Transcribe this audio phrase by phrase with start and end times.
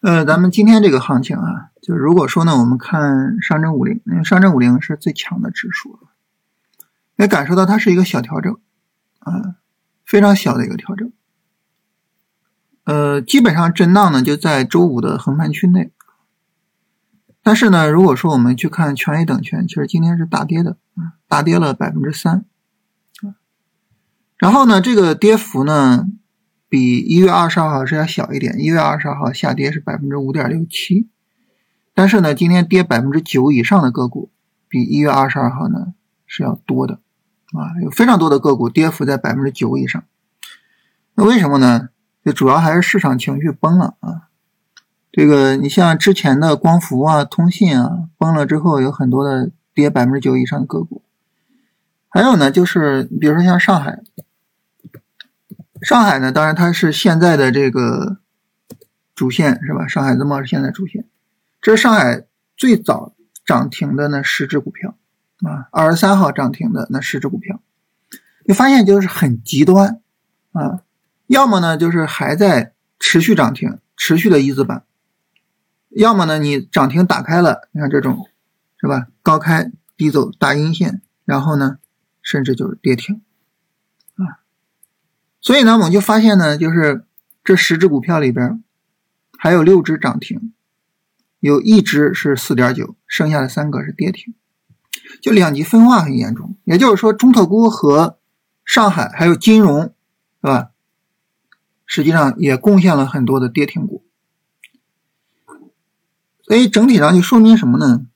[0.00, 5.98] 呃，咱们今天这个行情啊，就是如果说呢，我们看上证五零，因为上证五零是最强的指数，
[7.16, 8.56] 也感受到它是一个小调整，
[9.18, 9.56] 啊，
[10.04, 11.10] 非常小的一个调整。
[12.84, 15.90] 呃，基本上震荡呢就在周五的横盘区内。
[17.42, 20.76] 但是呢，如果说我们去看权益等权，其实今天是大跌的，
[21.26, 22.44] 大跌了百分之三，
[24.36, 26.06] 然后呢，这个跌幅呢。
[26.70, 31.08] 比一月二十二号是要小一点，一月二十二号下跌是百分之五点六七，
[31.94, 34.30] 但是呢，今天跌百分之九以上的个股
[34.68, 35.94] 比一月二十二号呢
[36.26, 37.00] 是要多的，
[37.54, 40.04] 啊，有非常多的个股跌幅在百分之九以上。
[41.14, 41.88] 那为什么呢？
[42.22, 44.28] 就主要还是市场情绪崩了啊。
[45.10, 51.00] 这个你像之前的光伏啊、通信啊崩了之后，有很多的跌百分之九以上的个股。
[52.10, 54.00] 还有呢，就是比如说像上海。
[55.82, 58.18] 上海呢，当然它是现在的这个
[59.14, 59.86] 主线是吧？
[59.86, 61.06] 上海自贸是现在主线，
[61.60, 62.24] 这是上海
[62.56, 64.96] 最早涨停的那十只股票
[65.42, 67.60] 啊，二十三号涨停的那十只股票，
[68.44, 70.00] 你发现就是很极端
[70.52, 70.82] 啊，
[71.26, 74.84] 要么呢就是还在持续涨停，持续的一字板，
[75.90, 78.28] 要么呢你涨停打开了，你看这种
[78.80, 79.06] 是吧？
[79.22, 81.78] 高开低走大阴线，然后呢
[82.22, 83.22] 甚至就是跌停。
[85.40, 87.04] 所以呢，我们就发现呢，就是
[87.44, 88.62] 这十只股票里边，
[89.38, 90.52] 还有六只涨停，
[91.40, 94.34] 有一只是四点九，剩下的三个是跌停，
[95.22, 96.56] 就两极分化很严重。
[96.64, 98.18] 也就是说，中特估和
[98.64, 99.92] 上海还有金融，是
[100.42, 100.70] 吧？
[101.86, 104.04] 实际上也贡献了很多的跌停股。
[106.42, 108.06] 所以整体上就说明什么呢？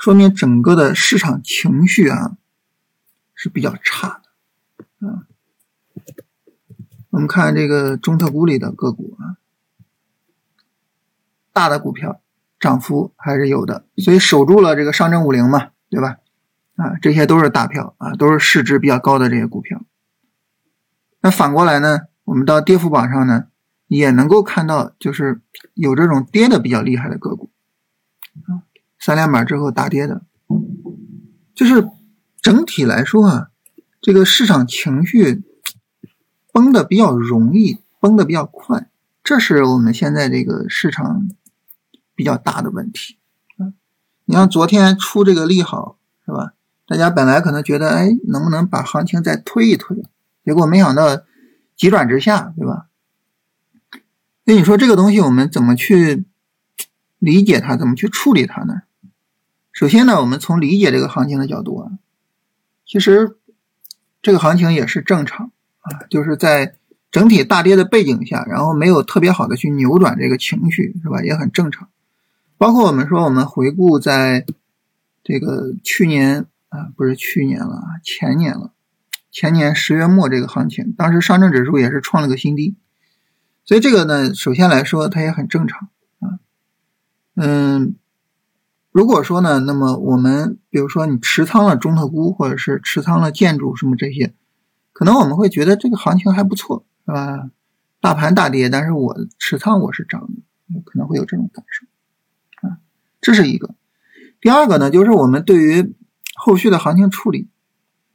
[0.00, 2.36] 说明整个的市场情绪啊
[3.34, 4.20] 是比较差
[4.98, 5.27] 的，啊。
[7.18, 9.42] 我们看这个中特估里的个股啊，
[11.52, 12.20] 大的股票
[12.60, 16.18] 涨幅还是有的，所以守住了这个上证五零嘛，对吧？
[16.76, 19.82] 啊，这些都是大票啊，都是市值比较高的这些股票。
[21.20, 23.46] 那反过来呢，我们到跌幅榜上呢，
[23.88, 25.40] 也能够看到，就是
[25.74, 27.50] 有这种跌的比较厉害的个股
[28.46, 28.62] 啊，
[29.00, 30.22] 三连板之后大跌的，
[31.52, 31.84] 就是
[32.40, 33.50] 整体来说啊，
[34.00, 35.42] 这个市场情绪。
[36.58, 38.90] 崩的比较容易，崩的比较快，
[39.22, 41.28] 这是我们现在这个市场
[42.16, 43.16] 比较大的问题。
[44.24, 46.54] 你像昨天出这个利好，是吧？
[46.84, 50.02] 大家本来可能觉得，哎，能不能把行情再推一推？
[50.44, 51.22] 结果没想到
[51.76, 52.88] 急转直下，对吧？
[54.42, 56.24] 那你说这个东西我们怎么去
[57.20, 57.76] 理解它？
[57.76, 58.82] 怎么去处理它呢？
[59.70, 61.92] 首先呢，我们从理解这个行情的角度啊，
[62.84, 63.36] 其实
[64.20, 65.52] 这个行情也是正常。
[65.80, 66.74] 啊，就是在
[67.10, 71.22] 整体大跌的背景下，然后没有特别好的去扭转这个情绪，是吧？
[71.22, 71.88] 也很正常。
[72.58, 74.44] 包括我们说，我们回顾在
[75.22, 78.72] 这个去年啊，不是去年了，前年了，
[79.30, 82.76] 前年十月末这个行情，当时上证指数也是创了个新低，
[83.64, 86.40] 所以这个呢，首先来说它也很正常啊。
[87.36, 87.94] 嗯，
[88.90, 94.34] 如果说呢，那么我们比如说你持仓了中特估，或者是持仓了建筑什么这些。
[94.98, 97.50] 可能我们会觉得这个行情还不错，是吧？
[98.00, 101.86] 大盘大跌，但是我持仓我是涨的，可能会有这种感受
[102.66, 102.78] 啊。
[103.20, 103.76] 这是一个。
[104.40, 105.94] 第二个呢，就是我们对于
[106.34, 107.48] 后续的行情处理，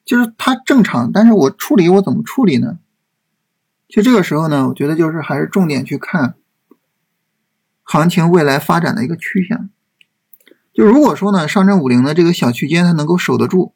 [0.04, 2.80] 就是它正常，但是我处理我怎么处理呢？
[3.88, 6.36] 其实这个时候呢，我觉得就是还是重点去看
[7.84, 9.70] 行情未来发展的一个趋向。
[10.74, 13.74] 就如果说呢，上证五零的这个小区间它能够守得住。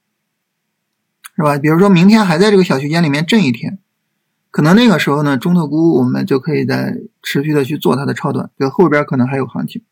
[1.37, 1.55] 是吧？
[1.59, 3.77] 比如说明天还在这个小区间里面震一天，
[4.49, 9.83] 可能那个时候呢，中特估我们就可以在持续的去做它的超短，就后边可能还有行情。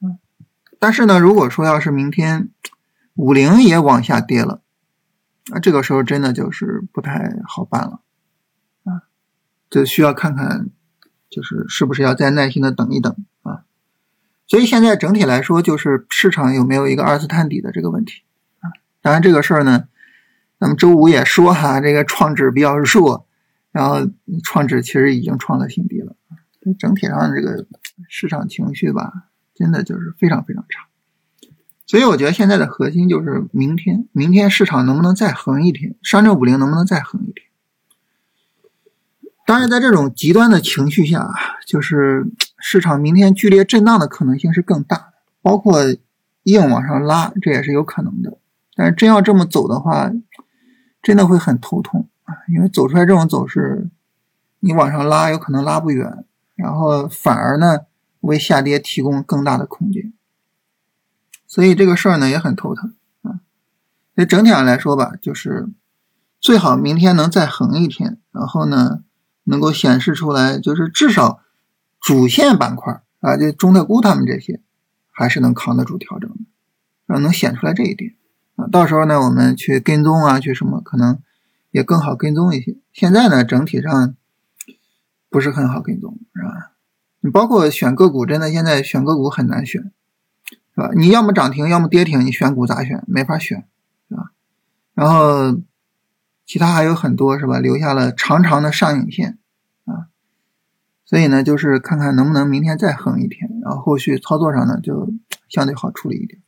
[0.00, 0.18] 嗯，
[0.78, 2.48] 但是呢，如果说要是明天
[3.14, 4.62] 五零也往下跌了，
[5.50, 8.00] 那这个时候真的就是不太好办了
[8.84, 9.04] 啊，
[9.68, 10.70] 就需要看看，
[11.28, 13.64] 就是是不是要再耐心的等一等啊。
[14.46, 18.22] 所以现在整体来说，就是市场有没有一个二次探底的这个问题
[18.60, 18.72] 啊？
[19.02, 19.88] 当然这个事儿呢。
[20.62, 23.26] 那么周五也说哈，这个创指比较弱，
[23.72, 23.96] 然后
[24.44, 26.14] 创指其实已经创了新低了。
[26.78, 27.66] 整体上这个
[28.08, 29.12] 市场情绪吧，
[29.56, 30.86] 真的就是非常非常差。
[31.84, 37.48] 所以我觉得现在的核心就是明天，明天市场能不能再横一天，上证五零能不能再横一天？
[39.44, 41.28] 当然，在这种极端的情绪下，
[41.66, 42.24] 就是
[42.60, 45.80] 市场明天剧烈震荡的可能性是更大的，包括
[46.44, 48.38] 硬往上拉，这也是有可能的。
[48.74, 50.10] 但是真要这么走的话，
[51.02, 53.90] 真的会很头痛啊，因为走出来这种走势，
[54.60, 57.80] 你往上拉有可能拉不远，然后反而呢
[58.20, 60.12] 为下跌提供更大的空间，
[61.46, 63.40] 所以这个事儿呢也很头疼啊。
[64.14, 65.68] 所以整体上来说吧，就是
[66.40, 69.02] 最好明天能再横一天，然后呢
[69.44, 71.40] 能够显示出来，就是至少
[72.00, 74.60] 主线板块啊，就中特估他们这些
[75.10, 78.14] 还是能扛得住调整的，啊，能显出来这一点
[78.56, 78.66] 啊。
[78.66, 81.18] 到时候呢我们去跟踪啊，去什么可能
[81.70, 82.76] 也更好跟踪一些。
[82.92, 84.14] 现在呢整体上。
[85.32, 86.72] 不是很好跟踪，是吧？
[87.20, 89.90] 你包括选个股，真的现在选个股很难选，
[90.74, 90.90] 是吧？
[90.94, 93.02] 你要么涨停，要么跌停，你选股咋选？
[93.06, 93.66] 没法选，
[94.10, 94.32] 是吧？
[94.92, 95.58] 然后
[96.44, 97.58] 其他还有很多，是吧？
[97.58, 99.38] 留下了长长的上影线
[99.86, 100.12] 啊，
[101.06, 105.14] 所以呢，就是看看能不能明天再横一天，然后后续操作上呢就
[105.48, 106.42] 相对好处理一点。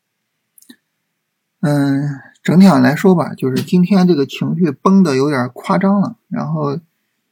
[1.64, 6.78] 嗯，整体上来说吧，就是今天这个情绪崩的有点夸张了，然后。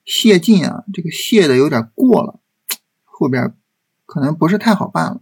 [0.04, 2.40] 泄劲啊，这个泄的有点过了，
[3.04, 3.54] 后边
[4.04, 5.20] 可能不是太好办了。